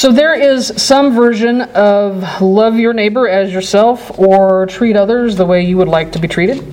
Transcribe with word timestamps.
So 0.00 0.10
there 0.10 0.32
is 0.32 0.72
some 0.82 1.14
version 1.14 1.60
of 1.60 2.40
love 2.40 2.78
your 2.78 2.94
neighbor 2.94 3.28
as 3.28 3.52
yourself 3.52 4.18
or 4.18 4.64
treat 4.64 4.96
others 4.96 5.36
the 5.36 5.44
way 5.44 5.60
you 5.62 5.76
would 5.76 5.88
like 5.88 6.10
to 6.12 6.18
be 6.18 6.26
treated. 6.26 6.64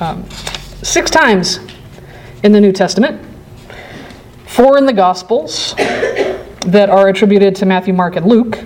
Um, 0.00 0.24
six 0.82 1.10
times 1.10 1.60
in 2.42 2.52
the 2.52 2.62
New 2.62 2.72
Testament, 2.72 3.22
four 4.46 4.78
in 4.78 4.86
the 4.86 4.92
Gospels 4.94 5.74
that 5.76 6.88
are 6.88 7.08
attributed 7.08 7.54
to 7.56 7.66
Matthew, 7.66 7.92
Mark, 7.92 8.16
and 8.16 8.24
Luke. 8.24 8.60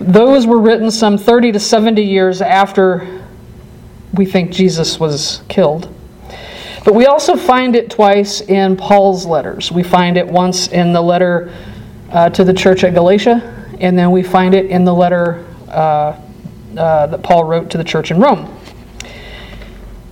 Those 0.00 0.44
were 0.44 0.58
written 0.58 0.90
some 0.90 1.16
30 1.16 1.52
to 1.52 1.60
70 1.60 2.02
years 2.02 2.42
after 2.42 3.24
we 4.14 4.26
think 4.26 4.50
Jesus 4.50 4.98
was 4.98 5.42
killed. 5.48 5.94
But 6.84 6.96
we 6.96 7.06
also 7.06 7.36
find 7.36 7.76
it 7.76 7.88
twice 7.88 8.40
in 8.40 8.76
Paul's 8.76 9.26
letters. 9.26 9.70
We 9.70 9.84
find 9.84 10.16
it 10.16 10.26
once 10.26 10.66
in 10.66 10.92
the 10.92 11.00
letter 11.00 11.52
uh, 12.14 12.30
to 12.30 12.44
the 12.44 12.54
church 12.54 12.84
at 12.84 12.94
Galatia, 12.94 13.42
and 13.80 13.98
then 13.98 14.10
we 14.12 14.22
find 14.22 14.54
it 14.54 14.66
in 14.66 14.84
the 14.84 14.94
letter 14.94 15.44
uh, 15.68 16.18
uh, 16.78 17.06
that 17.08 17.22
Paul 17.22 17.44
wrote 17.44 17.70
to 17.70 17.78
the 17.78 17.84
church 17.84 18.10
in 18.10 18.20
Rome. 18.20 18.56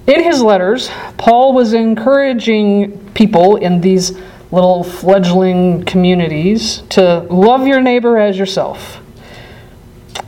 In 0.07 0.23
his 0.23 0.43
letters, 0.43 0.91
Paul 1.17 1.53
was 1.53 1.73
encouraging 1.73 2.99
people 3.15 3.57
in 3.57 3.81
these 3.81 4.19
little 4.51 4.83
fledgling 4.83 5.85
communities 5.85 6.83
to 6.91 7.21
love 7.31 7.67
your 7.67 7.81
neighbor 7.81 8.19
as 8.19 8.37
yourself. 8.37 9.01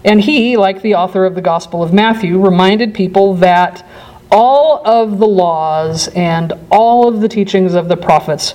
And 0.05 0.21
he, 0.21 0.57
like 0.57 0.81
the 0.81 0.95
author 0.95 1.25
of 1.25 1.35
the 1.35 1.41
Gospel 1.41 1.83
of 1.83 1.93
Matthew, 1.93 2.41
reminded 2.41 2.95
people 2.95 3.35
that 3.35 3.87
all 4.31 4.87
of 4.87 5.19
the 5.19 5.27
laws 5.27 6.09
and 6.09 6.53
all 6.71 7.09
of 7.09 7.21
the 7.21 7.29
teachings 7.29 7.75
of 7.75 7.89
the 7.89 7.97
prophets 7.97 8.55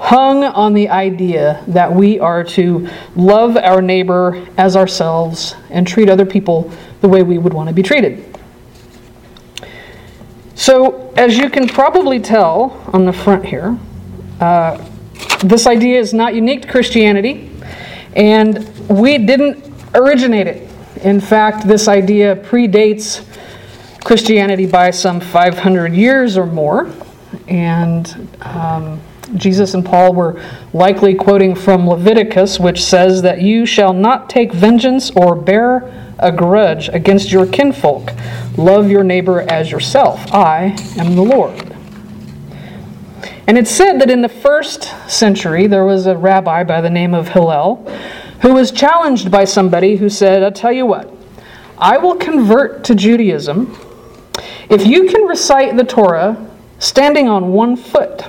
hung 0.00 0.42
on 0.44 0.72
the 0.72 0.88
idea 0.88 1.62
that 1.68 1.92
we 1.92 2.18
are 2.18 2.42
to 2.42 2.88
love 3.14 3.56
our 3.58 3.82
neighbor 3.82 4.44
as 4.56 4.74
ourselves 4.74 5.54
and 5.68 5.86
treat 5.86 6.08
other 6.08 6.24
people 6.24 6.72
the 7.02 7.08
way 7.08 7.22
we 7.22 7.36
would 7.36 7.52
want 7.52 7.68
to 7.68 7.74
be 7.74 7.82
treated. 7.82 8.24
So, 10.54 11.12
as 11.16 11.36
you 11.36 11.50
can 11.50 11.68
probably 11.68 12.18
tell 12.18 12.82
on 12.94 13.04
the 13.04 13.12
front 13.12 13.44
here, 13.44 13.78
uh, 14.40 14.82
this 15.44 15.66
idea 15.66 16.00
is 16.00 16.14
not 16.14 16.34
unique 16.34 16.62
to 16.62 16.68
Christianity, 16.68 17.50
and 18.16 18.66
we 18.88 19.18
didn't 19.18 19.70
originate 19.94 20.46
it. 20.46 20.70
In 21.02 21.20
fact, 21.20 21.68
this 21.68 21.88
idea 21.88 22.36
predates 22.36 23.26
Christianity 24.02 24.64
by 24.64 24.90
some 24.92 25.20
500 25.20 25.92
years 25.92 26.38
or 26.38 26.46
more, 26.46 26.90
and 27.48 28.28
um, 28.40 29.00
Jesus 29.36 29.74
and 29.74 29.84
Paul 29.84 30.14
were 30.14 30.42
likely 30.72 31.14
quoting 31.14 31.54
from 31.54 31.88
Leviticus, 31.88 32.58
which 32.58 32.82
says 32.82 33.22
that 33.22 33.40
you 33.40 33.66
shall 33.66 33.92
not 33.92 34.28
take 34.28 34.52
vengeance 34.52 35.10
or 35.10 35.34
bear 35.34 36.14
a 36.18 36.30
grudge 36.30 36.88
against 36.90 37.32
your 37.32 37.46
kinfolk. 37.46 38.12
Love 38.56 38.90
your 38.90 39.04
neighbor 39.04 39.40
as 39.42 39.70
yourself. 39.70 40.32
I 40.32 40.76
am 40.98 41.14
the 41.14 41.22
Lord. 41.22 41.70
And 43.46 43.58
it's 43.58 43.70
said 43.70 43.98
that 44.00 44.10
in 44.10 44.22
the 44.22 44.28
first 44.28 44.94
century, 45.10 45.66
there 45.66 45.84
was 45.84 46.06
a 46.06 46.16
rabbi 46.16 46.62
by 46.62 46.80
the 46.80 46.90
name 46.90 47.14
of 47.14 47.28
Hillel 47.28 47.76
who 48.42 48.54
was 48.54 48.70
challenged 48.70 49.30
by 49.30 49.44
somebody 49.44 49.96
who 49.96 50.08
said, 50.08 50.42
I'll 50.42 50.52
tell 50.52 50.72
you 50.72 50.86
what, 50.86 51.12
I 51.76 51.98
will 51.98 52.16
convert 52.16 52.84
to 52.84 52.94
Judaism 52.94 53.76
if 54.68 54.86
you 54.86 55.08
can 55.10 55.22
recite 55.22 55.76
the 55.76 55.84
Torah 55.84 56.48
standing 56.78 57.28
on 57.28 57.52
one 57.52 57.76
foot. 57.76 58.24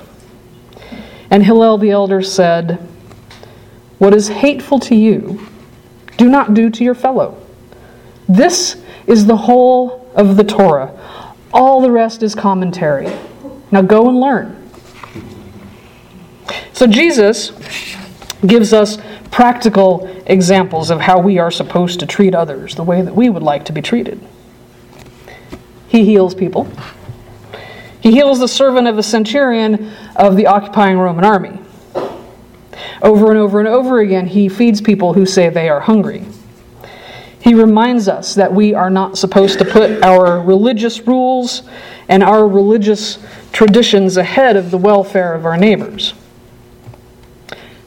And 1.31 1.43
Hillel 1.45 1.77
the 1.77 1.91
elder 1.91 2.21
said, 2.21 2.77
What 3.97 4.13
is 4.13 4.27
hateful 4.27 4.79
to 4.79 4.95
you, 4.95 5.47
do 6.17 6.29
not 6.29 6.53
do 6.53 6.69
to 6.69 6.83
your 6.83 6.93
fellow. 6.93 7.41
This 8.27 8.81
is 9.07 9.25
the 9.25 9.37
whole 9.37 10.11
of 10.13 10.35
the 10.35 10.43
Torah. 10.43 10.93
All 11.53 11.81
the 11.81 11.89
rest 11.89 12.21
is 12.21 12.35
commentary. 12.35 13.11
Now 13.71 13.81
go 13.81 14.09
and 14.09 14.19
learn. 14.19 14.69
So 16.73 16.85
Jesus 16.85 17.51
gives 18.45 18.73
us 18.73 18.97
practical 19.31 20.07
examples 20.25 20.89
of 20.89 20.99
how 20.99 21.19
we 21.19 21.39
are 21.39 21.51
supposed 21.51 21.99
to 22.01 22.05
treat 22.05 22.35
others 22.35 22.75
the 22.75 22.83
way 22.83 23.01
that 23.01 23.15
we 23.15 23.29
would 23.29 23.43
like 23.43 23.65
to 23.65 23.71
be 23.71 23.81
treated. 23.81 24.19
He 25.87 26.05
heals 26.05 26.35
people. 26.35 26.71
He 28.01 28.11
heals 28.11 28.39
the 28.39 28.47
servant 28.47 28.87
of 28.87 28.97
a 28.97 29.03
centurion 29.03 29.91
of 30.15 30.35
the 30.35 30.47
occupying 30.47 30.97
Roman 30.97 31.23
army. 31.23 31.59
Over 33.01 33.29
and 33.29 33.39
over 33.39 33.59
and 33.59 33.67
over 33.67 33.99
again, 33.99 34.27
he 34.27 34.49
feeds 34.49 34.81
people 34.81 35.13
who 35.13 35.25
say 35.25 35.49
they 35.49 35.69
are 35.69 35.79
hungry. 35.79 36.25
He 37.39 37.53
reminds 37.53 38.07
us 38.07 38.35
that 38.35 38.53
we 38.53 38.73
are 38.73 38.89
not 38.89 39.17
supposed 39.17 39.59
to 39.59 39.65
put 39.65 40.03
our 40.03 40.41
religious 40.41 41.07
rules 41.07 41.63
and 42.07 42.23
our 42.23 42.47
religious 42.47 43.17
traditions 43.51 44.17
ahead 44.17 44.55
of 44.55 44.69
the 44.69 44.77
welfare 44.77 45.33
of 45.33 45.45
our 45.45 45.57
neighbors. 45.57 46.13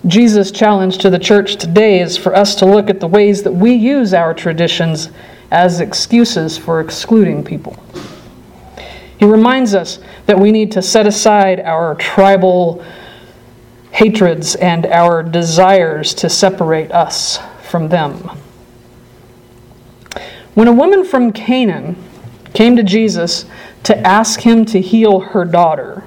Jesus' 0.07 0.51
challenge 0.51 0.99
to 0.99 1.11
the 1.11 1.19
church 1.19 1.57
today 1.57 2.01
is 2.01 2.17
for 2.17 2.35
us 2.35 2.55
to 2.57 2.67
look 2.67 2.91
at 2.91 3.01
the 3.01 3.07
ways 3.07 3.43
that 3.43 3.53
we 3.53 3.73
use 3.73 4.13
our 4.13 4.35
traditions 4.35 5.11
as 5.51 5.81
excuses 5.81 6.59
for 6.59 6.81
excluding 6.81 7.45
people. 7.45 7.77
He 9.19 9.25
reminds 9.25 9.75
us 9.75 10.01
that 10.27 10.39
we 10.39 10.51
need 10.51 10.73
to 10.73 10.83
set 10.83 11.07
aside 11.07 11.61
our 11.61 11.95
tribal 11.95 12.85
hatreds 13.93 14.57
and 14.57 14.87
our 14.87 15.23
desires 15.23 16.15
to 16.15 16.29
separate 16.29 16.91
us 16.91 17.39
from 17.63 17.89
them. 17.89 18.31
When 20.55 20.69
a 20.69 20.73
woman 20.73 21.05
from 21.05 21.33
Canaan 21.33 21.97
came 22.55 22.77
to 22.77 22.83
Jesus 22.83 23.47
to 23.85 23.97
ask 23.99 24.41
him 24.41 24.65
to 24.67 24.81
heal 24.81 25.21
her 25.21 25.45
daughter, 25.45 26.05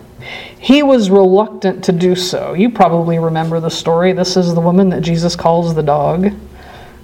he 0.60 0.84
was 0.84 1.10
reluctant 1.10 1.84
to 1.86 1.92
do 1.92 2.16
so. 2.16 2.54
You 2.54 2.70
probably 2.70 3.20
remember 3.20 3.60
the 3.60 3.70
story. 3.70 4.12
This 4.12 4.36
is 4.36 4.54
the 4.54 4.62
woman 4.62 4.90
that 4.90 5.02
Jesus 5.02 5.36
calls 5.36 5.74
the 5.74 5.84
dog, 5.84 6.26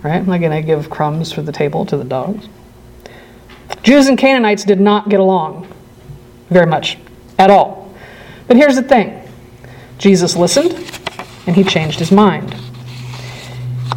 right? 0.04 0.18
I'm 0.18 0.26
not 0.26 0.40
going 0.40 0.52
to 0.52 0.62
give 0.62 0.90
crumbs 0.90 1.32
for 1.32 1.42
the 1.42 1.52
table 1.52 1.86
to 1.86 1.96
the 1.96 2.04
dogs. 2.04 2.48
Jews 3.84 4.08
and 4.08 4.18
Canaanites 4.18 4.66
did 4.66 4.82
not 4.82 5.08
get 5.10 5.20
along 5.20 5.73
very 6.50 6.66
much 6.66 6.98
at 7.38 7.50
all. 7.50 7.94
But 8.48 8.58
here's 8.58 8.76
the 8.76 8.84
thing 8.84 9.22
Jesus 9.98 10.36
listened 10.36 10.74
and 11.48 11.56
he 11.56 11.64
changed 11.64 12.00
his 12.00 12.12
mind. 12.12 12.56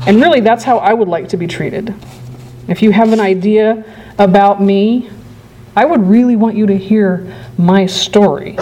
And 0.06 0.20
really, 0.20 0.40
that's 0.40 0.64
how 0.64 0.78
I 0.78 0.92
would 0.92 1.08
like 1.08 1.28
to 1.30 1.36
be 1.36 1.46
treated. 1.46 1.94
If 2.68 2.82
you 2.82 2.92
have 2.92 3.12
an 3.12 3.20
idea 3.20 3.84
about 4.18 4.62
me, 4.62 5.10
I 5.74 5.84
would 5.84 6.06
really 6.06 6.36
want 6.36 6.56
you 6.56 6.66
to 6.66 6.76
hear 6.76 7.32
my 7.58 7.86
story 7.86 8.56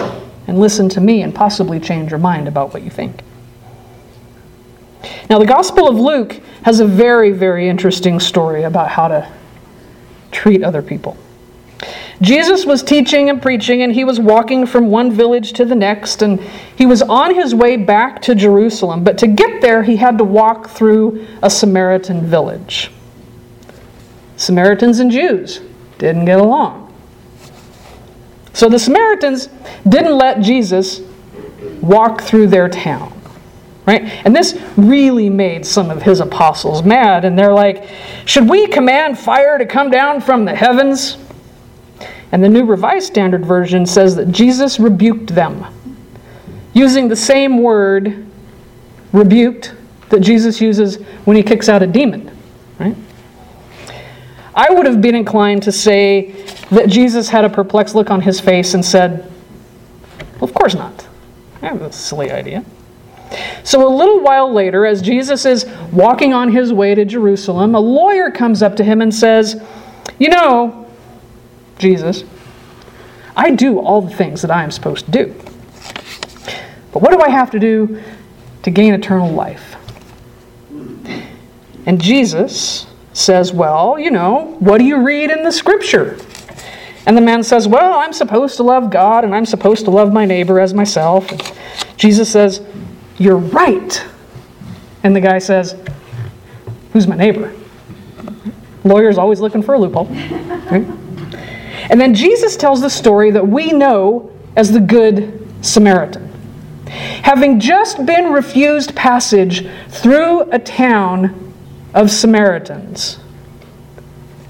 and 0.47 0.59
listen 0.59 0.89
to 0.89 1.01
me 1.01 1.21
and 1.21 1.33
possibly 1.33 1.79
change 1.79 2.11
your 2.11 2.19
mind 2.19 2.47
about 2.47 2.73
what 2.73 2.83
you 2.83 2.89
think. 2.89 3.21
Now, 5.29 5.39
the 5.39 5.45
Gospel 5.45 5.87
of 5.87 5.95
Luke 5.95 6.33
has 6.63 6.79
a 6.79 6.85
very, 6.85 7.31
very 7.31 7.67
interesting 7.69 8.19
story 8.19 8.63
about 8.63 8.89
how 8.89 9.07
to 9.07 9.31
treat 10.31 10.63
other 10.63 10.81
people. 10.81 11.17
Jesus 12.21 12.65
was 12.65 12.81
teaching 12.81 13.29
and 13.29 13.41
preaching, 13.41 13.81
and 13.81 13.93
he 13.93 14.03
was 14.03 14.19
walking 14.19 14.65
from 14.65 14.87
one 14.87 15.11
village 15.11 15.53
to 15.53 15.65
the 15.65 15.75
next, 15.75 16.21
and 16.21 16.39
he 16.75 16.85
was 16.85 17.01
on 17.01 17.35
his 17.35 17.53
way 17.53 17.75
back 17.75 18.21
to 18.23 18.35
Jerusalem. 18.35 19.03
But 19.03 19.17
to 19.19 19.27
get 19.27 19.61
there, 19.61 19.83
he 19.83 19.97
had 19.97 20.17
to 20.19 20.23
walk 20.23 20.69
through 20.69 21.27
a 21.41 21.49
Samaritan 21.49 22.25
village. 22.25 22.91
Samaritans 24.37 24.99
and 24.99 25.11
Jews 25.11 25.61
didn't 25.97 26.25
get 26.25 26.39
along. 26.39 26.93
So 28.53 28.69
the 28.69 28.79
Samaritans 28.79 29.49
didn't 29.87 30.17
let 30.17 30.39
Jesus 30.39 31.01
walk 31.81 32.21
through 32.21 32.47
their 32.47 32.69
town. 32.69 33.11
Right? 33.85 34.03
And 34.25 34.35
this 34.35 34.59
really 34.77 35.29
made 35.29 35.65
some 35.65 35.91
of 35.91 36.01
his 36.01 36.19
apostles 36.19 36.81
mad. 36.83 37.23
And 37.23 37.37
they're 37.37 37.53
like, 37.53 37.87
Should 38.25 38.49
we 38.49 38.67
command 38.67 39.19
fire 39.19 39.57
to 39.57 39.65
come 39.65 39.91
down 39.91 40.21
from 40.21 40.45
the 40.45 40.55
heavens? 40.55 41.17
And 42.31 42.43
the 42.43 42.49
New 42.49 42.65
Revised 42.65 43.07
Standard 43.07 43.45
Version 43.45 43.85
says 43.85 44.15
that 44.15 44.31
Jesus 44.31 44.79
rebuked 44.79 45.27
them, 45.27 45.65
using 46.73 47.07
the 47.07 47.15
same 47.15 47.61
word, 47.61 48.25
rebuked, 49.13 49.73
that 50.09 50.19
Jesus 50.19 50.59
uses 50.59 50.97
when 51.25 51.37
he 51.37 51.43
kicks 51.43 51.69
out 51.69 51.81
a 51.81 51.87
demon. 51.87 52.35
Right? 52.79 52.95
I 54.53 54.69
would 54.71 54.85
have 54.85 55.01
been 55.01 55.15
inclined 55.15 55.63
to 55.63 55.71
say 55.71 56.31
that 56.71 56.89
Jesus 56.89 57.29
had 57.29 57.45
a 57.45 57.49
perplexed 57.49 57.95
look 57.95 58.09
on 58.09 58.21
his 58.21 58.39
face 58.39 58.73
and 58.73 58.83
said, 58.83 59.31
well, 60.39 60.49
Of 60.49 60.53
course 60.53 60.75
not. 60.75 61.07
Have 61.61 61.81
a 61.81 61.91
silly 61.91 62.31
idea. 62.31 62.63
So, 63.63 63.87
a 63.87 63.89
little 63.93 64.21
while 64.21 64.51
later, 64.53 64.85
as 64.85 65.01
Jesus 65.01 65.45
is 65.45 65.65
walking 65.91 66.33
on 66.33 66.51
his 66.51 66.71
way 66.71 66.95
to 66.95 67.05
Jerusalem, 67.05 67.75
a 67.75 67.79
lawyer 67.79 68.29
comes 68.29 68.61
up 68.61 68.75
to 68.77 68.83
him 68.83 69.01
and 69.01 69.13
says, 69.13 69.61
You 70.19 70.29
know, 70.29 70.84
Jesus, 71.77 72.23
I 73.35 73.51
do 73.51 73.79
all 73.79 74.01
the 74.01 74.15
things 74.15 74.41
that 74.41 74.51
I 74.51 74.63
am 74.63 74.71
supposed 74.71 75.05
to 75.05 75.11
do. 75.11 75.35
But 76.91 77.01
what 77.01 77.11
do 77.11 77.19
I 77.19 77.29
have 77.29 77.51
to 77.51 77.59
do 77.59 78.01
to 78.63 78.71
gain 78.71 78.93
eternal 78.93 79.31
life? 79.31 79.75
And 81.85 82.01
Jesus 82.01 82.87
says, 83.13 83.51
Well, 83.51 83.99
you 83.99 84.11
know, 84.11 84.55
what 84.59 84.77
do 84.77 84.85
you 84.85 85.03
read 85.03 85.29
in 85.29 85.43
the 85.43 85.51
scripture? 85.51 86.17
And 87.05 87.15
the 87.15 87.21
man 87.21 87.43
says, 87.43 87.67
Well, 87.67 87.99
I'm 87.99 88.13
supposed 88.13 88.57
to 88.57 88.63
love 88.63 88.89
God 88.89 89.23
and 89.23 89.35
I'm 89.35 89.45
supposed 89.45 89.85
to 89.85 89.91
love 89.91 90.13
my 90.13 90.25
neighbor 90.25 90.59
as 90.59 90.73
myself. 90.73 91.31
And 91.31 91.53
Jesus 91.97 92.31
says, 92.31 92.61
You're 93.17 93.37
right. 93.37 94.05
And 95.03 95.15
the 95.15 95.21
guy 95.21 95.39
says, 95.39 95.75
Who's 96.93 97.07
my 97.07 97.15
neighbor? 97.15 97.53
Lawyer's 98.83 99.17
always 99.17 99.39
looking 99.39 99.61
for 99.61 99.73
a 99.73 99.79
loophole. 99.79 100.09
Right? 100.65 100.87
And 101.89 101.99
then 102.01 102.13
Jesus 102.13 102.55
tells 102.55 102.81
the 102.81 102.89
story 102.89 103.31
that 103.31 103.47
we 103.47 103.71
know 103.71 104.31
as 104.55 104.71
the 104.71 104.79
Good 104.79 105.47
Samaritan. 105.61 106.31
Having 106.87 107.59
just 107.59 108.05
been 108.05 108.31
refused 108.31 108.95
passage 108.95 109.67
through 109.89 110.41
a 110.51 110.59
town 110.59 111.53
of 111.93 112.11
Samaritans, 112.11 113.19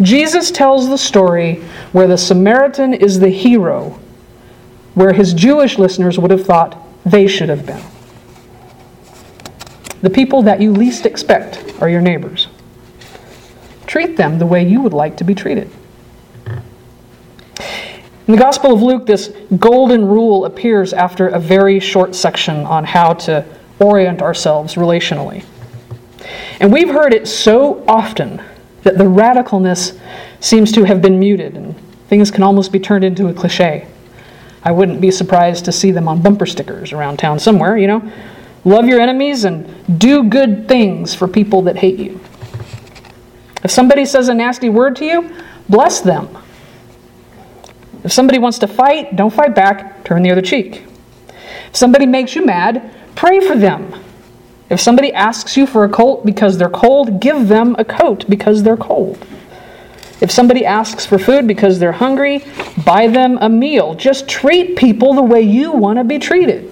Jesus 0.02 0.52
tells 0.52 0.90
the 0.90 0.98
story 0.98 1.56
where 1.94 2.08
the 2.08 2.18
Samaritan 2.18 2.94
is 2.94 3.20
the 3.20 3.30
hero, 3.30 4.00
where 4.94 5.14
his 5.14 5.34
Jewish 5.34 5.78
listeners 5.78 6.20
would 6.20 6.32
have 6.32 6.46
thought 6.46 6.78
they 7.06 7.28
should 7.28 7.50
have 7.50 7.66
been. 7.66 7.82
The 10.02 10.10
people 10.10 10.42
that 10.44 10.62
you 10.62 10.72
least 10.72 11.06
expect 11.06 11.82
are 11.82 11.90
your 11.90 12.02
neighbors. 12.02 12.48
Treat 13.88 14.18
them 14.18 14.38
the 14.38 14.46
way 14.46 14.68
you 14.68 14.82
would 14.82 14.94
like 14.94 15.18
to 15.18 15.24
be 15.24 15.34
treated. 15.34 15.72
In 18.28 18.32
the 18.32 18.40
Gospel 18.40 18.74
of 18.74 18.82
Luke, 18.82 19.06
this 19.06 19.32
golden 19.60 20.04
rule 20.08 20.46
appears 20.46 20.94
after 20.94 21.28
a 21.28 21.40
very 21.40 21.80
short 21.80 22.16
section 22.16 22.66
on 22.66 22.84
how 22.84 23.14
to 23.14 23.46
orient 23.80 24.24
ourselves 24.24 24.76
relationally. 24.76 25.46
And 26.60 26.74
we've 26.74 26.90
heard 26.90 27.14
it 27.14 27.28
so 27.28 27.84
often 27.88 28.42
that 28.82 28.98
the 28.98 29.04
radicalness 29.04 30.00
seems 30.40 30.72
to 30.72 30.84
have 30.86 31.04
been 31.04 31.20
muted 31.20 31.56
and 31.56 31.76
things 32.08 32.32
can 32.32 32.42
almost 32.42 32.72
be 32.72 32.80
turned 32.80 33.04
into 33.04 33.28
a 33.28 33.34
cliche. 33.34 33.88
I 34.64 34.72
wouldn't 34.72 35.02
be 35.02 35.12
surprised 35.12 35.66
to 35.66 35.72
see 35.72 35.92
them 35.92 36.08
on 36.08 36.24
bumper 36.24 36.48
stickers 36.48 36.94
around 36.94 37.18
town 37.18 37.38
somewhere, 37.38 37.78
you 37.78 37.86
know. 37.86 38.12
Love 38.64 38.88
your 38.88 39.00
enemies 39.00 39.44
and 39.44 40.00
do 40.00 40.24
good 40.24 40.68
things 40.68 41.14
for 41.14 41.28
people 41.28 41.62
that 41.64 41.78
hate 41.78 42.00
you. 42.00 42.20
If 43.64 43.70
somebody 43.70 44.06
says 44.06 44.30
a 44.30 44.34
nasty 44.34 44.70
word 44.70 44.96
to 44.96 45.06
you, 45.06 45.36
bless 45.70 46.02
them. 46.02 46.36
If 48.06 48.14
somebody 48.14 48.38
wants 48.38 48.60
to 48.60 48.68
fight, 48.68 49.16
don't 49.16 49.34
fight 49.34 49.56
back, 49.56 50.04
turn 50.04 50.22
the 50.22 50.30
other 50.30 50.44
cheek. 50.44 50.86
If 51.70 51.76
somebody 51.76 52.06
makes 52.06 52.36
you 52.36 52.46
mad, 52.46 52.94
pray 53.16 53.40
for 53.40 53.56
them. 53.56 54.00
If 54.70 54.80
somebody 54.80 55.12
asks 55.12 55.58
you 55.58 55.66
for 55.66 55.86
a 55.86 55.90
coat 55.90 56.24
because 56.24 56.60
they're 56.60 56.70
cold, 56.70 57.20
give 57.20 57.48
them 57.48 57.76
a 57.80 57.84
coat 57.84 58.30
because 58.30 58.62
they're 58.62 58.78
cold. 58.78 59.26
If 60.22 60.30
somebody 60.30 60.64
asks 60.64 61.04
for 61.04 61.18
food 61.18 61.48
because 61.48 61.80
they're 61.80 61.94
hungry, 61.94 62.46
buy 62.86 63.08
them 63.08 63.40
a 63.42 63.50
meal. 63.50 63.96
Just 63.96 64.30
treat 64.30 64.78
people 64.78 65.16
the 65.16 65.24
way 65.24 65.42
you 65.42 65.72
want 65.72 65.98
to 65.98 66.04
be 66.04 66.20
treated. 66.20 66.72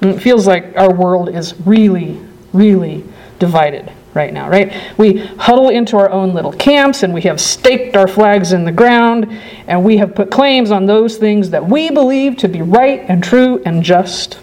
And 0.00 0.10
it 0.12 0.20
feels 0.20 0.46
like 0.46 0.76
our 0.76 0.94
world 0.94 1.28
is 1.28 1.54
really, 1.66 2.20
really 2.52 3.04
divided 3.40 3.92
right 4.16 4.32
now, 4.32 4.48
right? 4.48 4.74
We 4.98 5.18
huddle 5.18 5.68
into 5.68 5.96
our 5.96 6.10
own 6.10 6.34
little 6.34 6.52
camps 6.52 7.04
and 7.04 7.14
we 7.14 7.22
have 7.22 7.40
staked 7.40 7.94
our 7.94 8.08
flags 8.08 8.52
in 8.52 8.64
the 8.64 8.72
ground 8.72 9.30
and 9.68 9.84
we 9.84 9.98
have 9.98 10.14
put 10.14 10.30
claims 10.30 10.72
on 10.72 10.86
those 10.86 11.18
things 11.18 11.50
that 11.50 11.64
we 11.64 11.90
believe 11.90 12.36
to 12.38 12.48
be 12.48 12.62
right 12.62 13.04
and 13.08 13.22
true 13.22 13.62
and 13.64 13.84
just. 13.84 14.40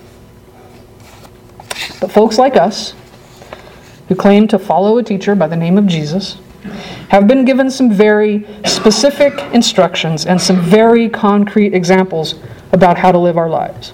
But 2.00 2.12
folks 2.12 2.38
like 2.38 2.56
us, 2.56 2.94
who 4.08 4.16
claim 4.16 4.48
to 4.50 4.60
follow 4.60 4.98
a 4.98 5.04
teacher 5.04 5.36
by 5.36 5.48
the 5.48 5.56
name 5.56 5.78
of 5.78 5.88
Jesus, 5.88 6.38
have 7.10 7.28
been 7.28 7.44
given 7.44 7.70
some 7.70 7.92
very 7.92 8.46
specific 8.66 9.38
instructions 9.54 10.26
and 10.26 10.40
some 10.40 10.62
very 10.62 11.10
concrete 11.10 11.74
examples 11.74 12.36
about 12.72 12.98
how 12.98 13.12
to 13.12 13.18
live 13.18 13.38
our 13.38 13.50
lives. 13.50 13.94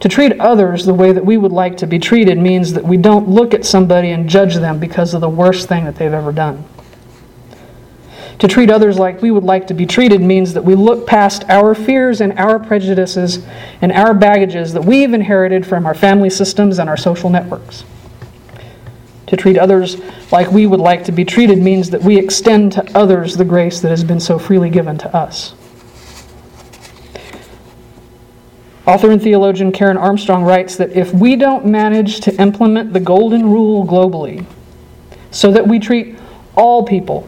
To 0.00 0.08
treat 0.08 0.38
others 0.38 0.86
the 0.86 0.94
way 0.94 1.12
that 1.12 1.24
we 1.24 1.36
would 1.36 1.52
like 1.52 1.76
to 1.78 1.86
be 1.86 1.98
treated 1.98 2.38
means 2.38 2.72
that 2.74 2.84
we 2.84 2.96
don't 2.96 3.28
look 3.28 3.52
at 3.52 3.64
somebody 3.64 4.10
and 4.10 4.28
judge 4.28 4.54
them 4.54 4.78
because 4.78 5.12
of 5.12 5.20
the 5.20 5.28
worst 5.28 5.68
thing 5.68 5.84
that 5.86 5.96
they've 5.96 6.12
ever 6.12 6.30
done. 6.30 6.64
To 8.38 8.46
treat 8.46 8.70
others 8.70 9.00
like 9.00 9.20
we 9.20 9.32
would 9.32 9.42
like 9.42 9.66
to 9.66 9.74
be 9.74 9.84
treated 9.84 10.20
means 10.20 10.54
that 10.54 10.64
we 10.64 10.76
look 10.76 11.08
past 11.08 11.42
our 11.48 11.74
fears 11.74 12.20
and 12.20 12.38
our 12.38 12.60
prejudices 12.60 13.44
and 13.82 13.90
our 13.90 14.14
baggages 14.14 14.72
that 14.74 14.84
we've 14.84 15.12
inherited 15.12 15.66
from 15.66 15.84
our 15.84 15.94
family 15.94 16.30
systems 16.30 16.78
and 16.78 16.88
our 16.88 16.96
social 16.96 17.30
networks. 17.30 17.84
To 19.26 19.36
treat 19.36 19.58
others 19.58 20.00
like 20.30 20.52
we 20.52 20.66
would 20.66 20.78
like 20.78 21.04
to 21.04 21.12
be 21.12 21.24
treated 21.24 21.58
means 21.58 21.90
that 21.90 22.02
we 22.02 22.16
extend 22.16 22.72
to 22.72 22.96
others 22.96 23.36
the 23.36 23.44
grace 23.44 23.80
that 23.80 23.90
has 23.90 24.04
been 24.04 24.20
so 24.20 24.38
freely 24.38 24.70
given 24.70 24.96
to 24.98 25.16
us. 25.16 25.54
Author 28.88 29.10
and 29.10 29.20
theologian 29.20 29.70
Karen 29.70 29.98
Armstrong 29.98 30.44
writes 30.44 30.76
that 30.76 30.92
if 30.92 31.12
we 31.12 31.36
don't 31.36 31.66
manage 31.66 32.20
to 32.20 32.34
implement 32.40 32.94
the 32.94 33.00
golden 33.00 33.50
rule 33.50 33.86
globally, 33.86 34.46
so 35.30 35.52
that 35.52 35.68
we 35.68 35.78
treat 35.78 36.18
all 36.56 36.82
people, 36.82 37.24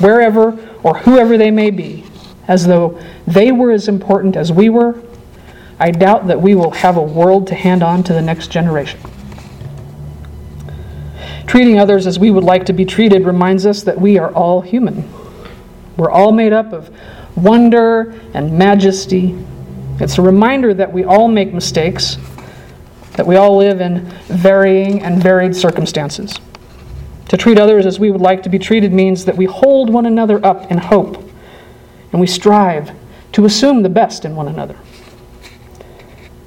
wherever 0.00 0.50
or 0.82 0.98
whoever 0.98 1.38
they 1.38 1.50
may 1.50 1.70
be, 1.70 2.04
as 2.46 2.66
though 2.66 3.00
they 3.26 3.52
were 3.52 3.72
as 3.72 3.88
important 3.88 4.36
as 4.36 4.52
we 4.52 4.68
were, 4.68 5.02
I 5.80 5.92
doubt 5.92 6.26
that 6.26 6.42
we 6.42 6.54
will 6.54 6.72
have 6.72 6.98
a 6.98 7.02
world 7.02 7.46
to 7.46 7.54
hand 7.54 7.82
on 7.82 8.02
to 8.04 8.12
the 8.12 8.20
next 8.20 8.48
generation. 8.48 9.00
Treating 11.46 11.78
others 11.78 12.06
as 12.06 12.18
we 12.18 12.30
would 12.30 12.44
like 12.44 12.66
to 12.66 12.74
be 12.74 12.84
treated 12.84 13.24
reminds 13.24 13.64
us 13.64 13.82
that 13.84 13.98
we 13.98 14.18
are 14.18 14.30
all 14.34 14.60
human. 14.60 15.10
We're 15.96 16.10
all 16.10 16.32
made 16.32 16.52
up 16.52 16.74
of 16.74 16.94
wonder 17.34 18.12
and 18.34 18.58
majesty 18.58 19.38
it's 20.00 20.18
a 20.18 20.22
reminder 20.22 20.74
that 20.74 20.92
we 20.92 21.04
all 21.04 21.28
make 21.28 21.52
mistakes, 21.52 22.16
that 23.12 23.26
we 23.26 23.36
all 23.36 23.56
live 23.56 23.80
in 23.80 24.06
varying 24.26 25.02
and 25.02 25.22
varied 25.22 25.54
circumstances. 25.54 26.34
To 27.28 27.36
treat 27.36 27.58
others 27.58 27.86
as 27.86 27.98
we 27.98 28.10
would 28.10 28.20
like 28.20 28.42
to 28.42 28.48
be 28.48 28.58
treated 28.58 28.92
means 28.92 29.24
that 29.24 29.36
we 29.36 29.44
hold 29.44 29.90
one 29.90 30.06
another 30.06 30.44
up 30.44 30.70
in 30.70 30.78
hope 30.78 31.22
and 32.10 32.20
we 32.20 32.26
strive 32.26 32.90
to 33.32 33.44
assume 33.44 33.82
the 33.82 33.88
best 33.88 34.24
in 34.24 34.34
one 34.36 34.48
another. 34.48 34.76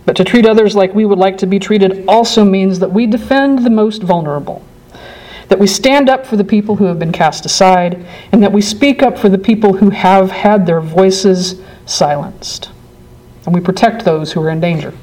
But 0.05 0.15
to 0.17 0.23
treat 0.23 0.45
others 0.45 0.75
like 0.75 0.93
we 0.93 1.05
would 1.05 1.17
like 1.17 1.37
to 1.39 1.47
be 1.47 1.57
treated 1.57 2.05
also 2.07 2.43
means 2.43 2.79
that 2.79 2.91
we 2.91 3.07
defend 3.07 3.65
the 3.65 3.71
most 3.71 4.03
vulnerable, 4.03 4.63
that 5.47 5.57
we 5.57 5.65
stand 5.65 6.09
up 6.09 6.25
for 6.27 6.35
the 6.35 6.43
people 6.43 6.75
who 6.75 6.85
have 6.85 6.99
been 6.99 7.11
cast 7.11 7.45
aside, 7.45 8.05
and 8.31 8.43
that 8.43 8.51
we 8.51 8.61
speak 8.61 9.01
up 9.01 9.17
for 9.17 9.29
the 9.29 9.37
people 9.37 9.73
who 9.73 9.89
have 9.89 10.29
had 10.29 10.67
their 10.67 10.81
voices 10.81 11.59
silenced 11.87 12.69
and 13.45 13.53
we 13.53 13.61
protect 13.61 14.05
those 14.05 14.31
who 14.31 14.41
are 14.41 14.49
in 14.49 14.59
danger. 14.59 14.93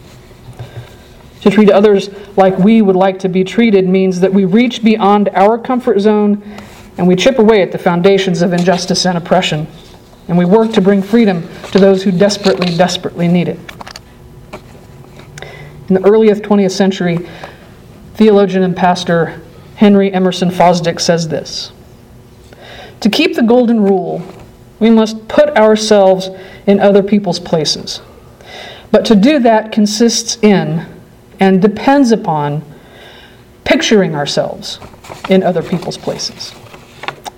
To 1.42 1.50
treat 1.50 1.70
others 1.70 2.08
like 2.36 2.56
we 2.58 2.82
would 2.82 2.96
like 2.96 3.18
to 3.20 3.28
be 3.28 3.42
treated 3.42 3.88
means 3.88 4.20
that 4.20 4.32
we 4.32 4.44
reach 4.44 4.84
beyond 4.84 5.28
our 5.30 5.58
comfort 5.58 5.98
zone 6.00 6.42
and 6.98 7.06
we 7.06 7.16
chip 7.16 7.38
away 7.38 7.62
at 7.62 7.72
the 7.72 7.78
foundations 7.78 8.42
of 8.42 8.52
injustice 8.52 9.06
and 9.06 9.16
oppression, 9.18 9.66
and 10.28 10.36
we 10.36 10.44
work 10.44 10.72
to 10.72 10.80
bring 10.80 11.02
freedom 11.02 11.42
to 11.72 11.78
those 11.78 12.02
who 12.02 12.12
desperately, 12.12 12.76
desperately 12.76 13.26
need 13.28 13.48
it. 13.48 13.58
In 15.88 15.94
the 15.94 16.08
earliest 16.08 16.42
20th 16.42 16.70
century, 16.70 17.26
theologian 18.14 18.62
and 18.62 18.76
pastor 18.76 19.40
Harry 19.76 20.12
Emerson 20.12 20.50
Fosdick 20.50 21.00
says 21.00 21.28
this 21.28 21.72
To 23.00 23.10
keep 23.10 23.34
the 23.34 23.42
golden 23.42 23.80
rule, 23.82 24.22
we 24.78 24.90
must 24.90 25.26
put 25.28 25.48
ourselves 25.56 26.28
in 26.66 26.78
other 26.78 27.02
people's 27.02 27.40
places. 27.40 28.00
But 28.92 29.06
to 29.06 29.16
do 29.16 29.40
that 29.40 29.72
consists 29.72 30.36
in 30.42 30.86
and 31.40 31.60
depends 31.60 32.12
upon 32.12 32.62
picturing 33.64 34.14
ourselves 34.14 34.78
in 35.28 35.42
other 35.42 35.62
people's 35.62 35.96
places. 35.96 36.54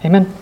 Amen. 0.04 0.32